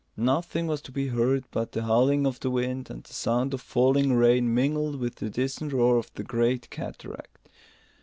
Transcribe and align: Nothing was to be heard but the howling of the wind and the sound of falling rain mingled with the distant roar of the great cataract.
Nothing 0.17 0.65
was 0.65 0.81
to 0.81 0.91
be 0.91 1.09
heard 1.09 1.45
but 1.51 1.73
the 1.73 1.83
howling 1.83 2.25
of 2.25 2.39
the 2.39 2.49
wind 2.49 2.89
and 2.89 3.03
the 3.03 3.13
sound 3.13 3.53
of 3.53 3.61
falling 3.61 4.13
rain 4.13 4.51
mingled 4.51 4.95
with 4.99 5.17
the 5.17 5.29
distant 5.29 5.73
roar 5.73 5.97
of 5.99 6.11
the 6.15 6.23
great 6.23 6.71
cataract. 6.71 7.49